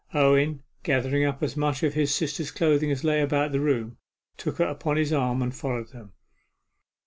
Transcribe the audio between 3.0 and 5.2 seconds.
lay about the room, took her upon his